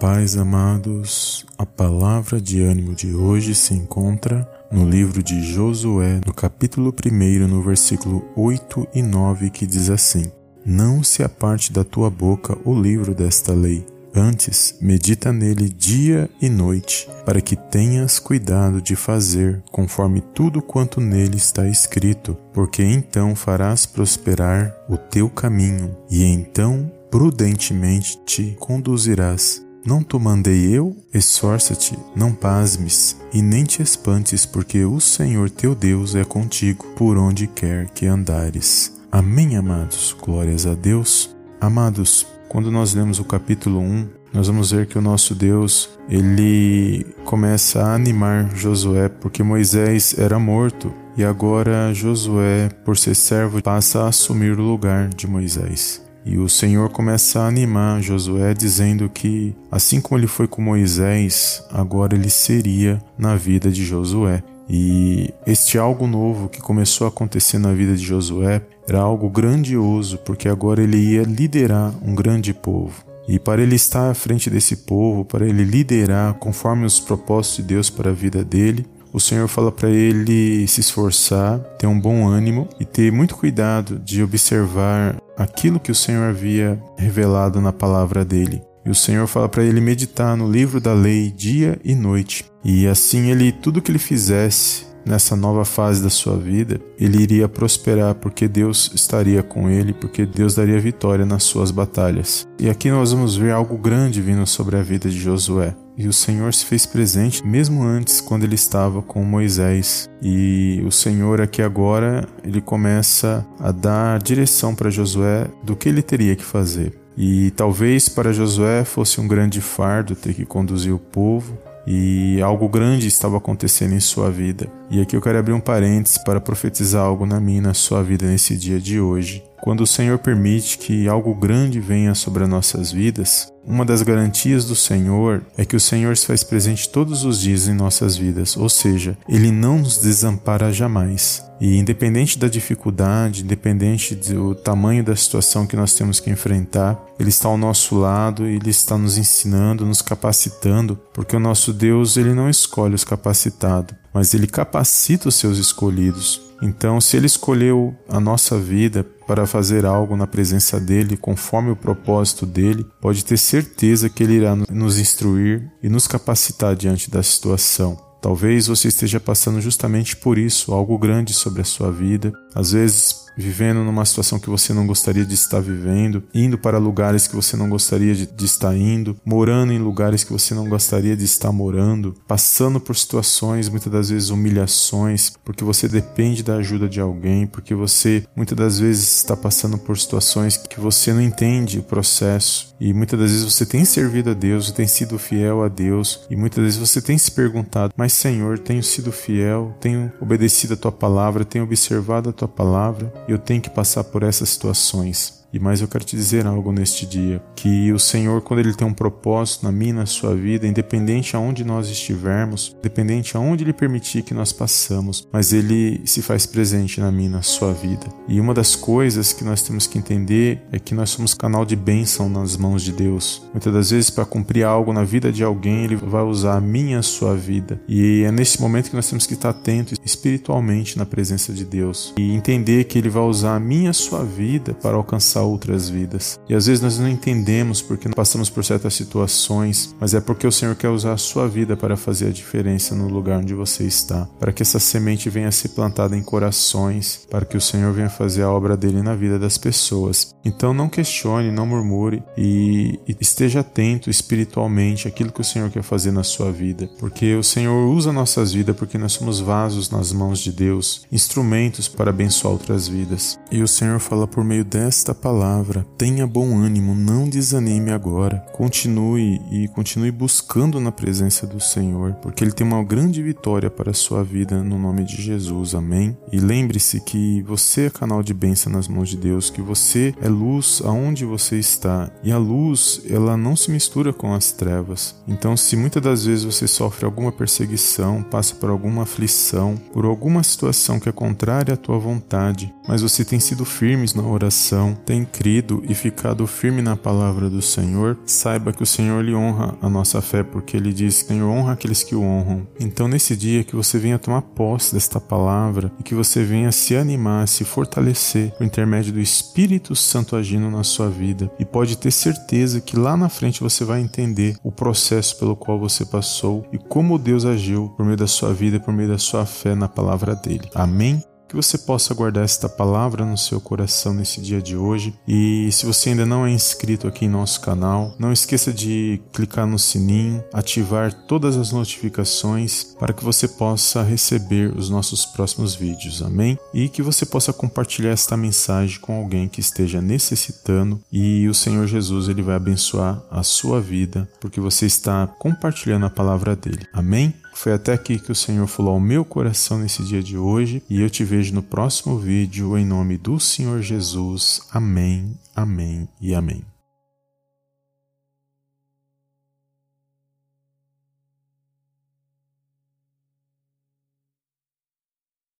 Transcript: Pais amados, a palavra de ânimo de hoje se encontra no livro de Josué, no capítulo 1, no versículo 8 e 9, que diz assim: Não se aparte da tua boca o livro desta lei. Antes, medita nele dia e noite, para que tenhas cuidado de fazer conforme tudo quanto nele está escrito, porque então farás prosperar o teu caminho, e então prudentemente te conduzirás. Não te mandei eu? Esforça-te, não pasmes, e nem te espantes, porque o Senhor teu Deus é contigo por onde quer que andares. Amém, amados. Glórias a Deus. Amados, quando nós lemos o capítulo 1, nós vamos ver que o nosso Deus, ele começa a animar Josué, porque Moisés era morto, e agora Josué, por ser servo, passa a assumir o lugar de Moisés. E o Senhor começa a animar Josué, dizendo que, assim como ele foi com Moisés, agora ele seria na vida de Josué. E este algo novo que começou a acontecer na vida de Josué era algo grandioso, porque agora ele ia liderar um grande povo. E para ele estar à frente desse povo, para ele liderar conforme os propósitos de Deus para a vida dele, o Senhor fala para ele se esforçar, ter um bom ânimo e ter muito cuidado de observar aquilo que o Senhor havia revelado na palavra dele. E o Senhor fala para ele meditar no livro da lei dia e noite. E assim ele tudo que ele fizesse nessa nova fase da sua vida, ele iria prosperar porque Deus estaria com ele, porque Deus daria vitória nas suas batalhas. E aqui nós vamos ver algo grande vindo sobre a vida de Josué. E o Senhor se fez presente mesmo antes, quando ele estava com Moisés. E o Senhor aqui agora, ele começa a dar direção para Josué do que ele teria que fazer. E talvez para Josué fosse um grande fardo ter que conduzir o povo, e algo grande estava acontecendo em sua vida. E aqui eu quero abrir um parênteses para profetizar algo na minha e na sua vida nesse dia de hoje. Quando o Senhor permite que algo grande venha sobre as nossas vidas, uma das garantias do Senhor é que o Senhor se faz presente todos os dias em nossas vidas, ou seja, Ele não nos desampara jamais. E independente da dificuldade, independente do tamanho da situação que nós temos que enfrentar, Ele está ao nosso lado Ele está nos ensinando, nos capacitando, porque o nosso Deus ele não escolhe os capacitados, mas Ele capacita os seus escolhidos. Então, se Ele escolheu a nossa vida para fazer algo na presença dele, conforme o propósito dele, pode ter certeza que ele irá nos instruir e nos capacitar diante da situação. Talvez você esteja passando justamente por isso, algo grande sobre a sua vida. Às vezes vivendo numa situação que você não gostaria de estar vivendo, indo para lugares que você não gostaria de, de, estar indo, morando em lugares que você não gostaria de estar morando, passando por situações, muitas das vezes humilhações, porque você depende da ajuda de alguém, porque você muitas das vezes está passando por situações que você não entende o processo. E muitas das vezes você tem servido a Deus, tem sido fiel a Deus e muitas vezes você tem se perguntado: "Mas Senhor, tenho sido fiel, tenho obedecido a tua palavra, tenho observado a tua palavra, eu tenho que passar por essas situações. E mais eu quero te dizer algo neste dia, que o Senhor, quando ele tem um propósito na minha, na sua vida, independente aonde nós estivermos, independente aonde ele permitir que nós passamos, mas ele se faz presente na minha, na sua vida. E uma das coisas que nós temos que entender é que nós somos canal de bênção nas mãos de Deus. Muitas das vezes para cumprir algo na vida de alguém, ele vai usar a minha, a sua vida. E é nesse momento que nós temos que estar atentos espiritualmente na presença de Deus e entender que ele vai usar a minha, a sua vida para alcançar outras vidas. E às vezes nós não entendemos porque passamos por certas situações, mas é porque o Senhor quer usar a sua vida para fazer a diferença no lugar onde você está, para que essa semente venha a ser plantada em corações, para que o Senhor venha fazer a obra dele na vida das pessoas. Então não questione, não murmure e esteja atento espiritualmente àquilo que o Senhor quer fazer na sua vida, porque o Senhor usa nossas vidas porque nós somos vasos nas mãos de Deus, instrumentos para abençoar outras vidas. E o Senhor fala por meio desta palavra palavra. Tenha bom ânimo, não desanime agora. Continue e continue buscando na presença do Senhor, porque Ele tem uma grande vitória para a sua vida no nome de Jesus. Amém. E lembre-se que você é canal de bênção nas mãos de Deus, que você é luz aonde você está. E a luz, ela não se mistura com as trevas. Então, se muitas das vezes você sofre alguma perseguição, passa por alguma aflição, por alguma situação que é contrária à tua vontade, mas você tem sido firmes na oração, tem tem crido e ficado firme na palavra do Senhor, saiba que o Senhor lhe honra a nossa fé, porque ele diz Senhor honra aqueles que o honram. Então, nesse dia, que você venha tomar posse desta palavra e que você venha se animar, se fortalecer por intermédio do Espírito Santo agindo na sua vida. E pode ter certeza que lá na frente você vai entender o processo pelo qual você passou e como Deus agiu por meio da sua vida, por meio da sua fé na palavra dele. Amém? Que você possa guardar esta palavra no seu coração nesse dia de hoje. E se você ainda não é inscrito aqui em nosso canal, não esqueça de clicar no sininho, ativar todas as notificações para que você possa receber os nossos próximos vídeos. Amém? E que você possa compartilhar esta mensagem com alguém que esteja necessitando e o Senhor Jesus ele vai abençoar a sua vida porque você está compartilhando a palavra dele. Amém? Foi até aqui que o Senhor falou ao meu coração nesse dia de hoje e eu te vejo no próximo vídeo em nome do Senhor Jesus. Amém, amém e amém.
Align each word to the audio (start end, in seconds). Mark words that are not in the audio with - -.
Pais 0.00 0.36
amados, 0.36 1.46
a 1.56 1.64
palavra 1.64 2.40
de 2.40 2.60
ânimo 2.60 2.94
de 2.94 3.14
hoje 3.14 3.54
se 3.54 3.74
encontra 3.74 4.48
no 4.70 4.88
livro 4.88 5.22
de 5.22 5.40
Josué, 5.42 6.20
no 6.26 6.34
capítulo 6.34 6.92
1, 6.92 7.46
no 7.46 7.62
versículo 7.62 8.24
8 8.34 8.88
e 8.94 9.02
9, 9.02 9.50
que 9.50 9.66
diz 9.66 9.90
assim: 9.90 10.24
Não 10.64 11.02
se 11.02 11.22
aparte 11.22 11.72
da 11.72 11.84
tua 11.84 12.10
boca 12.10 12.58
o 12.64 12.74
livro 12.74 13.14
desta 13.14 13.52
lei. 13.52 13.86
Antes, 14.14 14.76
medita 14.80 15.32
nele 15.32 15.68
dia 15.68 16.28
e 16.40 16.48
noite, 16.48 17.08
para 17.24 17.40
que 17.40 17.56
tenhas 17.56 18.18
cuidado 18.18 18.82
de 18.82 18.94
fazer 18.94 19.62
conforme 19.70 20.20
tudo 20.20 20.60
quanto 20.60 21.00
nele 21.00 21.36
está 21.36 21.66
escrito, 21.68 22.36
porque 22.52 22.82
então 22.82 23.34
farás 23.34 23.86
prosperar 23.86 24.74
o 24.88 24.98
teu 24.98 25.30
caminho, 25.30 25.96
e 26.10 26.24
então 26.24 26.90
prudentemente 27.10 28.18
te 28.26 28.56
conduzirás. 28.58 29.62
Não 29.84 30.00
te 30.04 30.16
mandei 30.16 30.72
eu? 30.72 30.96
Esforça-te, 31.12 31.98
não 32.14 32.32
pasmes, 32.32 33.16
e 33.32 33.42
nem 33.42 33.64
te 33.64 33.82
espantes, 33.82 34.46
porque 34.46 34.84
o 34.84 35.00
Senhor 35.00 35.50
teu 35.50 35.74
Deus 35.74 36.14
é 36.14 36.24
contigo 36.24 36.86
por 36.94 37.18
onde 37.18 37.48
quer 37.48 37.88
que 37.90 38.06
andares. 38.06 38.96
Amém, 39.10 39.56
amados. 39.56 40.16
Glórias 40.22 40.66
a 40.66 40.74
Deus. 40.74 41.34
Amados, 41.60 42.24
quando 42.48 42.70
nós 42.70 42.94
lemos 42.94 43.18
o 43.18 43.24
capítulo 43.24 43.80
1, 43.80 44.08
nós 44.32 44.46
vamos 44.46 44.70
ver 44.70 44.86
que 44.86 44.96
o 44.96 45.02
nosso 45.02 45.34
Deus, 45.34 45.90
ele 46.08 47.04
começa 47.24 47.82
a 47.82 47.94
animar 47.94 48.54
Josué, 48.54 49.08
porque 49.08 49.42
Moisés 49.42 50.16
era 50.16 50.38
morto, 50.38 50.94
e 51.16 51.24
agora 51.24 51.92
Josué, 51.92 52.68
por 52.84 52.96
ser 52.96 53.16
servo, 53.16 53.60
passa 53.60 54.02
a 54.02 54.08
assumir 54.08 54.56
o 54.58 54.62
lugar 54.62 55.08
de 55.08 55.26
Moisés. 55.26 56.00
E 56.24 56.38
o 56.38 56.48
Senhor 56.48 56.88
começa 56.90 57.40
a 57.40 57.48
animar 57.48 58.00
Josué, 58.00 58.54
dizendo 58.54 59.08
que, 59.08 59.54
assim 59.70 60.00
como 60.00 60.18
ele 60.18 60.26
foi 60.26 60.46
com 60.46 60.62
Moisés, 60.62 61.64
agora 61.70 62.14
ele 62.14 62.30
seria 62.30 63.02
na 63.18 63.34
vida 63.34 63.70
de 63.70 63.84
Josué. 63.84 64.42
E 64.68 65.34
este 65.46 65.76
algo 65.78 66.06
novo 66.06 66.48
que 66.48 66.60
começou 66.60 67.06
a 67.06 67.08
acontecer 67.08 67.58
na 67.58 67.72
vida 67.74 67.96
de 67.96 68.04
Josué 68.04 68.62
era 68.88 69.00
algo 69.00 69.28
grandioso, 69.28 70.18
porque 70.18 70.48
agora 70.48 70.82
ele 70.82 70.96
ia 70.96 71.22
liderar 71.22 71.92
um 72.02 72.14
grande 72.14 72.54
povo. 72.54 73.04
E 73.28 73.38
para 73.38 73.62
ele 73.62 73.76
estar 73.76 74.10
à 74.10 74.14
frente 74.14 74.50
desse 74.50 74.76
povo, 74.76 75.24
para 75.24 75.46
ele 75.46 75.64
liderar 75.64 76.34
conforme 76.34 76.84
os 76.84 76.98
propósitos 76.98 77.58
de 77.58 77.62
Deus 77.74 77.90
para 77.90 78.10
a 78.10 78.14
vida 78.14 78.44
dele, 78.44 78.86
o 79.12 79.20
Senhor 79.20 79.46
fala 79.46 79.70
para 79.70 79.90
ele 79.90 80.66
se 80.66 80.80
esforçar, 80.80 81.58
ter 81.78 81.86
um 81.86 82.00
bom 82.00 82.26
ânimo 82.26 82.68
e 82.80 82.84
ter 82.84 83.12
muito 83.12 83.36
cuidado 83.36 83.98
de 83.98 84.22
observar 84.22 85.16
aquilo 85.36 85.78
que 85.78 85.92
o 85.92 85.94
Senhor 85.94 86.30
havia 86.30 86.82
revelado 86.96 87.60
na 87.60 87.72
palavra 87.72 88.24
dele. 88.24 88.62
E 88.84 88.90
o 88.90 88.94
Senhor 88.94 89.26
fala 89.26 89.48
para 89.48 89.62
ele 89.62 89.80
meditar 89.80 90.36
no 90.36 90.50
livro 90.50 90.80
da 90.80 90.92
lei 90.92 91.30
dia 91.30 91.78
e 91.84 91.94
noite. 91.94 92.46
E 92.64 92.86
assim 92.86 93.30
ele 93.30 93.52
tudo 93.52 93.82
que 93.82 93.90
ele 93.90 93.98
fizesse 93.98 94.90
nessa 95.04 95.36
nova 95.36 95.64
fase 95.64 96.02
da 96.02 96.10
sua 96.10 96.36
vida, 96.36 96.80
ele 96.98 97.22
iria 97.22 97.48
prosperar 97.48 98.14
porque 98.14 98.48
Deus 98.48 98.90
estaria 98.94 99.42
com 99.42 99.68
ele, 99.68 99.92
porque 99.92 100.24
Deus 100.24 100.54
daria 100.54 100.80
vitória 100.80 101.26
nas 101.26 101.42
suas 101.42 101.70
batalhas. 101.70 102.46
E 102.58 102.70
aqui 102.70 102.90
nós 102.90 103.12
vamos 103.12 103.36
ver 103.36 103.52
algo 103.52 103.76
grande 103.76 104.20
vindo 104.20 104.46
sobre 104.46 104.76
a 104.76 104.82
vida 104.82 105.08
de 105.08 105.18
Josué. 105.18 105.74
E 105.96 106.08
o 106.08 106.12
Senhor 106.12 106.54
se 106.54 106.64
fez 106.64 106.86
presente 106.86 107.46
mesmo 107.46 107.82
antes, 107.82 108.20
quando 108.20 108.44
ele 108.44 108.54
estava 108.54 109.02
com 109.02 109.22
Moisés. 109.24 110.08
E 110.22 110.82
o 110.86 110.90
Senhor 110.90 111.40
aqui 111.40 111.60
agora, 111.62 112.26
ele 112.42 112.60
começa 112.60 113.46
a 113.60 113.70
dar 113.70 114.22
direção 114.22 114.74
para 114.74 114.90
Josué 114.90 115.48
do 115.62 115.76
que 115.76 115.88
ele 115.88 116.02
teria 116.02 116.34
que 116.34 116.44
fazer. 116.44 116.98
E 117.16 117.50
talvez 117.52 118.08
para 118.08 118.32
Josué 118.32 118.84
fosse 118.84 119.20
um 119.20 119.28
grande 119.28 119.60
fardo 119.60 120.14
ter 120.14 120.32
que 120.32 120.46
conduzir 120.46 120.94
o 120.94 120.98
povo, 120.98 121.58
e 121.86 122.40
algo 122.40 122.68
grande 122.68 123.08
estava 123.08 123.36
acontecendo 123.36 123.94
em 123.94 124.00
sua 124.00 124.30
vida. 124.30 124.68
E 124.90 125.00
aqui 125.00 125.16
eu 125.16 125.20
quero 125.20 125.38
abrir 125.38 125.52
um 125.52 125.60
parênteses 125.60 126.18
para 126.18 126.40
profetizar 126.40 127.04
algo 127.04 127.26
na 127.26 127.40
minha 127.40 127.58
e 127.58 127.62
na 127.62 127.74
sua 127.74 128.02
vida 128.02 128.26
nesse 128.26 128.56
dia 128.56 128.78
de 128.78 129.00
hoje. 129.00 129.42
Quando 129.62 129.82
o 129.82 129.86
Senhor 129.86 130.18
permite 130.18 130.78
que 130.78 131.08
algo 131.08 131.34
grande 131.34 131.80
venha 131.80 132.14
sobre 132.14 132.44
as 132.44 132.48
nossas 132.48 132.92
vidas, 132.92 133.51
uma 133.64 133.84
das 133.84 134.02
garantias 134.02 134.64
do 134.64 134.74
Senhor 134.74 135.44
é 135.56 135.64
que 135.64 135.76
o 135.76 135.80
Senhor 135.80 136.16
se 136.16 136.26
faz 136.26 136.42
presente 136.42 136.88
todos 136.88 137.24
os 137.24 137.40
dias 137.40 137.68
em 137.68 137.74
nossas 137.74 138.16
vidas, 138.16 138.56
ou 138.56 138.68
seja, 138.68 139.16
Ele 139.28 139.50
não 139.52 139.78
nos 139.78 139.98
desampara 139.98 140.72
jamais. 140.72 141.44
E 141.60 141.76
independente 141.76 142.38
da 142.38 142.48
dificuldade, 142.48 143.44
independente 143.44 144.16
do 144.16 144.54
tamanho 144.54 145.04
da 145.04 145.14
situação 145.14 145.64
que 145.64 145.76
nós 145.76 145.94
temos 145.94 146.18
que 146.18 146.28
enfrentar, 146.28 147.00
Ele 147.20 147.28
está 147.28 147.48
ao 147.48 147.56
nosso 147.56 147.96
lado 147.96 148.44
Ele 148.44 148.70
está 148.70 148.98
nos 148.98 149.16
ensinando, 149.16 149.86
nos 149.86 150.02
capacitando, 150.02 150.98
porque 151.14 151.36
o 151.36 151.40
nosso 151.40 151.72
Deus 151.72 152.16
ele 152.16 152.34
não 152.34 152.50
escolhe 152.50 152.94
os 152.94 153.04
capacitados, 153.04 153.94
mas 154.12 154.34
Ele 154.34 154.46
capacita 154.46 155.28
os 155.28 155.36
seus 155.36 155.58
escolhidos. 155.58 156.40
Então, 156.60 157.00
se 157.00 157.16
Ele 157.16 157.26
escolheu 157.26 157.94
a 158.08 158.20
nossa 158.20 158.58
vida 158.58 159.04
para 159.32 159.46
fazer 159.46 159.86
algo 159.86 160.14
na 160.14 160.26
presença 160.26 160.78
dele, 160.78 161.16
conforme 161.16 161.70
o 161.70 161.76
propósito 161.76 162.44
dele, 162.44 162.86
pode 163.00 163.24
ter 163.24 163.38
certeza 163.38 164.10
que 164.10 164.22
ele 164.22 164.34
irá 164.34 164.54
nos 164.54 164.98
instruir 164.98 165.72
e 165.82 165.88
nos 165.88 166.06
capacitar 166.06 166.76
diante 166.76 167.10
da 167.10 167.22
situação. 167.22 167.98
Talvez 168.20 168.66
você 168.66 168.88
esteja 168.88 169.18
passando 169.18 169.58
justamente 169.58 170.14
por 170.16 170.36
isso, 170.36 170.74
algo 170.74 170.98
grande 170.98 171.32
sobre 171.32 171.62
a 171.62 171.64
sua 171.64 171.90
vida. 171.90 172.30
Às 172.54 172.72
vezes 172.72 173.21
vivendo 173.36 173.82
numa 173.84 174.04
situação 174.04 174.38
que 174.38 174.50
você 174.50 174.72
não 174.72 174.86
gostaria 174.86 175.24
de 175.24 175.34
estar 175.34 175.60
vivendo, 175.60 176.22
indo 176.34 176.58
para 176.58 176.78
lugares 176.78 177.26
que 177.26 177.36
você 177.36 177.56
não 177.56 177.68
gostaria 177.68 178.14
de, 178.14 178.26
de, 178.26 178.44
estar 178.44 178.76
indo, 178.76 179.16
morando 179.24 179.72
em 179.72 179.78
lugares 179.78 180.24
que 180.24 180.32
você 180.32 180.54
não 180.54 180.68
gostaria 180.68 181.16
de 181.16 181.24
estar 181.24 181.52
morando, 181.52 182.14
passando 182.26 182.80
por 182.80 182.96
situações, 182.96 183.68
muitas 183.68 183.92
das 183.92 184.10
vezes 184.10 184.30
humilhações, 184.30 185.32
porque 185.44 185.64
você 185.64 185.88
depende 185.88 186.42
da 186.42 186.56
ajuda 186.56 186.88
de 186.88 187.00
alguém, 187.00 187.46
porque 187.46 187.74
você 187.74 188.24
muitas 188.36 188.56
das 188.56 188.78
vezes 188.78 189.16
está 189.16 189.36
passando 189.36 189.78
por 189.78 189.98
situações 189.98 190.56
que 190.56 190.80
você 190.80 191.12
não 191.12 191.20
entende 191.20 191.78
o 191.78 191.82
processo. 191.82 192.72
E 192.80 192.92
muitas 192.92 193.18
das 193.18 193.30
vezes 193.30 193.44
você 193.44 193.64
tem 193.64 193.84
servido 193.84 194.30
a 194.30 194.34
Deus, 194.34 194.70
tem 194.72 194.86
sido 194.86 195.18
fiel 195.18 195.62
a 195.62 195.68
Deus 195.68 196.26
e 196.28 196.36
muitas 196.36 196.64
vezes 196.64 196.78
você 196.78 197.00
tem 197.00 197.16
se 197.16 197.30
perguntado: 197.30 197.92
"Mas 197.96 198.12
Senhor, 198.12 198.58
tenho 198.58 198.82
sido 198.82 199.12
fiel, 199.12 199.76
tenho 199.80 200.12
obedecido 200.20 200.74
a 200.74 200.76
tua 200.76 200.92
palavra, 200.92 201.44
tenho 201.44 201.64
observado 201.64 202.30
a 202.30 202.32
tua 202.32 202.48
palavra, 202.48 203.12
eu 203.28 203.38
tenho 203.38 203.60
que 203.60 203.70
passar 203.70 204.04
por 204.04 204.22
essas 204.22 204.48
situações. 204.50 205.41
E 205.52 205.58
mais 205.58 205.80
eu 205.80 205.88
quero 205.88 206.04
te 206.04 206.16
dizer 206.16 206.46
algo 206.46 206.72
neste 206.72 207.04
dia, 207.04 207.42
que 207.54 207.92
o 207.92 207.98
Senhor, 207.98 208.40
quando 208.40 208.60
ele 208.60 208.74
tem 208.74 208.86
um 208.86 208.94
propósito 208.94 209.64
na 209.64 209.72
minha, 209.72 209.94
na 209.94 210.06
sua 210.06 210.34
vida, 210.34 210.66
independente 210.66 211.36
aonde 211.36 211.64
nós 211.64 211.88
estivermos, 211.88 212.74
independente 212.78 213.36
aonde 213.36 213.62
ele 213.64 213.72
permitir 213.72 214.22
que 214.22 214.32
nós 214.32 214.52
passamos, 214.52 215.28
mas 215.30 215.52
ele 215.52 216.00
se 216.06 216.22
faz 216.22 216.46
presente 216.46 217.00
na 217.00 217.12
minha, 217.12 217.30
na 217.30 217.42
sua 217.42 217.72
vida. 217.72 218.06
E 218.26 218.40
uma 218.40 218.54
das 218.54 218.74
coisas 218.74 219.32
que 219.32 219.44
nós 219.44 219.62
temos 219.62 219.86
que 219.86 219.98
entender 219.98 220.62
é 220.72 220.78
que 220.78 220.94
nós 220.94 221.10
somos 221.10 221.34
canal 221.34 221.66
de 221.66 221.76
bênção 221.76 222.28
nas 222.28 222.56
mãos 222.56 222.82
de 222.82 222.92
Deus. 222.92 223.42
Muitas 223.52 223.72
das 223.72 223.90
vezes 223.90 224.08
para 224.10 224.24
cumprir 224.24 224.64
algo 224.64 224.92
na 224.92 225.04
vida 225.04 225.30
de 225.30 225.44
alguém, 225.44 225.84
ele 225.84 225.96
vai 225.96 226.22
usar 226.22 226.56
a 226.56 226.60
minha, 226.60 226.98
a 226.98 227.02
sua 227.02 227.34
vida. 227.34 227.80
E 227.86 228.22
é 228.24 228.32
nesse 228.32 228.60
momento 228.60 228.88
que 228.88 228.96
nós 228.96 229.08
temos 229.08 229.26
que 229.26 229.34
estar 229.34 229.50
atentos 229.50 229.98
espiritualmente 230.04 230.96
na 230.96 231.04
presença 231.04 231.52
de 231.52 231.64
Deus 231.64 232.14
e 232.18 232.32
entender 232.32 232.84
que 232.84 232.98
ele 232.98 233.08
vai 233.08 233.22
usar 233.22 233.56
a 233.56 233.60
minha, 233.60 233.90
a 233.90 233.94
sua 233.94 234.24
vida 234.24 234.74
para 234.74 234.96
alcançar 234.96 235.41
outras 235.44 235.88
vidas. 235.88 236.38
E 236.48 236.54
às 236.54 236.66
vezes 236.66 236.82
nós 236.82 236.98
não 236.98 237.08
entendemos 237.08 237.80
porque 237.82 238.08
passamos 238.08 238.50
por 238.50 238.64
certas 238.64 238.94
situações, 238.94 239.94
mas 240.00 240.14
é 240.14 240.20
porque 240.20 240.46
o 240.46 240.52
Senhor 240.52 240.74
quer 240.74 240.88
usar 240.88 241.12
a 241.12 241.18
sua 241.18 241.48
vida 241.48 241.76
para 241.76 241.96
fazer 241.96 242.28
a 242.28 242.32
diferença 242.32 242.94
no 242.94 243.08
lugar 243.08 243.40
onde 243.40 243.54
você 243.54 243.84
está, 243.84 244.26
para 244.38 244.52
que 244.52 244.62
essa 244.62 244.78
semente 244.78 245.30
venha 245.30 245.48
a 245.48 245.52
ser 245.52 245.70
plantada 245.70 246.16
em 246.16 246.22
corações, 246.22 247.26
para 247.30 247.44
que 247.44 247.56
o 247.56 247.60
Senhor 247.60 247.92
venha 247.92 248.08
fazer 248.08 248.42
a 248.42 248.50
obra 248.50 248.76
dele 248.76 249.02
na 249.02 249.14
vida 249.14 249.38
das 249.38 249.58
pessoas. 249.58 250.34
Então 250.44 250.74
não 250.74 250.88
questione, 250.88 251.50
não 251.50 251.66
murmure 251.66 252.22
e 252.36 252.98
esteja 253.20 253.60
atento 253.60 254.10
espiritualmente 254.10 255.08
àquilo 255.08 255.32
que 255.32 255.40
o 255.40 255.44
Senhor 255.44 255.70
quer 255.70 255.82
fazer 255.82 256.12
na 256.12 256.22
sua 256.22 256.50
vida, 256.50 256.88
porque 256.98 257.34
o 257.34 257.42
Senhor 257.42 257.88
usa 257.88 258.12
nossas 258.12 258.52
vidas 258.52 258.76
porque 258.76 258.98
nós 258.98 259.12
somos 259.12 259.40
vasos 259.40 259.90
nas 259.90 260.12
mãos 260.12 260.38
de 260.38 260.52
Deus, 260.52 261.06
instrumentos 261.10 261.88
para 261.88 262.10
abençoar 262.10 262.52
outras 262.52 262.88
vidas. 262.88 263.38
E 263.50 263.62
o 263.62 263.68
Senhor 263.68 263.98
fala 263.98 264.26
por 264.26 264.44
meio 264.44 264.64
desta 264.64 265.14
palavra 265.14 265.31
palavra. 265.32 265.86
Tenha 265.96 266.26
bom 266.26 266.58
ânimo, 266.58 266.94
não 266.94 267.26
desanime 267.26 267.90
agora. 267.90 268.44
Continue 268.52 269.40
e 269.50 269.66
continue 269.68 270.10
buscando 270.10 270.78
na 270.78 270.92
presença 270.92 271.46
do 271.46 271.58
Senhor, 271.58 272.12
porque 272.20 272.44
Ele 272.44 272.52
tem 272.52 272.66
uma 272.66 272.84
grande 272.84 273.22
vitória 273.22 273.70
para 273.70 273.92
a 273.92 273.94
sua 273.94 274.22
vida 274.22 274.62
no 274.62 274.78
nome 274.78 275.04
de 275.04 275.22
Jesus. 275.22 275.74
Amém. 275.74 276.14
E 276.30 276.38
lembre-se 276.38 277.00
que 277.00 277.40
você 277.42 277.86
é 277.86 277.90
canal 277.90 278.22
de 278.22 278.34
bênção 278.34 278.70
nas 278.70 278.86
mãos 278.86 279.08
de 279.08 279.16
Deus, 279.16 279.48
que 279.48 279.62
você 279.62 280.14
é 280.20 280.28
luz 280.28 280.82
aonde 280.84 281.24
você 281.24 281.58
está. 281.58 282.10
E 282.22 282.30
a 282.30 282.36
luz, 282.36 283.00
ela 283.08 283.34
não 283.34 283.56
se 283.56 283.70
mistura 283.70 284.12
com 284.12 284.34
as 284.34 284.52
trevas. 284.52 285.14
Então, 285.26 285.56
se 285.56 285.76
muitas 285.76 286.02
das 286.02 286.26
vezes 286.26 286.44
você 286.44 286.68
sofre 286.68 287.06
alguma 287.06 287.32
perseguição, 287.32 288.22
passa 288.22 288.54
por 288.54 288.68
alguma 288.68 289.04
aflição, 289.04 289.80
por 289.94 290.04
alguma 290.04 290.42
situação 290.42 291.00
que 291.00 291.08
é 291.08 291.12
contrária 291.12 291.72
à 291.72 291.76
tua 291.76 291.98
vontade, 291.98 292.72
mas 292.86 293.00
você 293.00 293.24
tem 293.24 293.40
sido 293.40 293.64
firmes 293.64 294.12
na 294.12 294.22
oração, 294.22 294.94
tem 295.06 295.21
tem 295.22 295.24
crido 295.24 295.82
e 295.88 295.94
ficado 295.94 296.46
firme 296.46 296.82
na 296.82 296.96
palavra 296.96 297.48
do 297.48 297.62
Senhor, 297.62 298.18
saiba 298.26 298.72
que 298.72 298.82
o 298.82 298.86
Senhor 298.86 299.22
lhe 299.24 299.34
honra 299.34 299.76
a 299.80 299.88
nossa 299.88 300.20
fé, 300.20 300.42
porque 300.42 300.76
ele 300.76 300.92
diz 300.92 301.16
Senhor 301.16 301.48
honra 301.48 301.72
aqueles 301.72 302.02
que 302.02 302.14
o 302.14 302.22
honram. 302.22 302.66
Então, 302.80 303.06
nesse 303.06 303.36
dia, 303.36 303.64
que 303.64 303.76
você 303.76 303.98
venha 303.98 304.18
tomar 304.18 304.42
posse 304.42 304.94
desta 304.94 305.20
palavra 305.20 305.92
e 306.00 306.02
que 306.02 306.14
você 306.14 306.42
venha 306.42 306.72
se 306.72 306.96
animar, 306.96 307.46
se 307.46 307.64
fortalecer 307.64 308.52
por 308.52 308.64
intermédio 308.64 309.12
do 309.12 309.20
Espírito 309.20 309.94
Santo 309.94 310.34
agindo 310.34 310.70
na 310.70 310.82
sua 310.82 311.08
vida. 311.08 311.50
E 311.58 311.64
pode 311.64 311.96
ter 311.96 312.10
certeza 312.10 312.80
que 312.80 312.96
lá 312.96 313.16
na 313.16 313.28
frente 313.28 313.60
você 313.60 313.84
vai 313.84 314.00
entender 314.00 314.56
o 314.62 314.72
processo 314.72 315.38
pelo 315.38 315.56
qual 315.56 315.78
você 315.78 316.04
passou 316.04 316.66
e 316.72 316.78
como 316.78 317.18
Deus 317.18 317.44
agiu 317.44 317.92
por 317.96 318.04
meio 318.04 318.16
da 318.16 318.26
sua 318.26 318.52
vida, 318.52 318.80
por 318.80 318.92
meio 318.92 319.08
da 319.08 319.18
sua 319.18 319.46
fé 319.46 319.74
na 319.74 319.88
palavra 319.88 320.34
dele. 320.34 320.68
Amém? 320.74 321.22
Que 321.52 321.56
você 321.56 321.76
possa 321.76 322.14
guardar 322.14 322.44
esta 322.44 322.66
palavra 322.66 323.26
no 323.26 323.36
seu 323.36 323.60
coração 323.60 324.14
nesse 324.14 324.40
dia 324.40 324.62
de 324.62 324.74
hoje. 324.74 325.14
E 325.28 325.70
se 325.70 325.84
você 325.84 326.08
ainda 326.08 326.24
não 326.24 326.46
é 326.46 326.50
inscrito 326.50 327.06
aqui 327.06 327.26
em 327.26 327.28
nosso 327.28 327.60
canal, 327.60 328.16
não 328.18 328.32
esqueça 328.32 328.72
de 328.72 329.20
clicar 329.34 329.66
no 329.66 329.78
sininho, 329.78 330.42
ativar 330.50 331.12
todas 331.12 331.58
as 331.58 331.70
notificações 331.70 332.96
para 332.98 333.12
que 333.12 333.22
você 333.22 333.46
possa 333.46 334.02
receber 334.02 334.74
os 334.74 334.88
nossos 334.88 335.26
próximos 335.26 335.74
vídeos. 335.74 336.22
Amém? 336.22 336.58
E 336.72 336.88
que 336.88 337.02
você 337.02 337.26
possa 337.26 337.52
compartilhar 337.52 338.12
esta 338.12 338.34
mensagem 338.34 338.98
com 338.98 339.14
alguém 339.18 339.46
que 339.46 339.60
esteja 339.60 340.00
necessitando 340.00 341.02
e 341.12 341.46
o 341.48 341.54
Senhor 341.54 341.86
Jesus 341.86 342.30
ele 342.30 342.40
vai 342.40 342.56
abençoar 342.56 343.22
a 343.30 343.42
sua 343.42 343.78
vida 343.78 344.26
porque 344.40 344.58
você 344.58 344.86
está 344.86 345.26
compartilhando 345.26 346.06
a 346.06 346.10
palavra 346.10 346.56
dele. 346.56 346.86
Amém? 346.94 347.34
Foi 347.52 347.72
até 347.72 347.92
aqui 347.92 348.18
que 348.18 348.32
o 348.32 348.34
Senhor 348.34 348.66
falou 348.66 348.94
ao 348.94 349.00
meu 349.00 349.24
coração 349.24 349.78
nesse 349.78 350.02
dia 350.02 350.22
de 350.22 350.36
hoje 350.36 350.82
e 350.88 351.00
eu 351.00 351.10
te 351.10 351.22
vejo 351.22 351.54
no 351.54 351.62
próximo 351.62 352.18
vídeo 352.18 352.76
em 352.76 352.84
nome 352.84 353.16
do 353.16 353.38
Senhor 353.38 353.80
Jesus. 353.80 354.62
Amém, 354.72 355.38
amém 355.54 356.08
e 356.20 356.34
amém. 356.34 356.71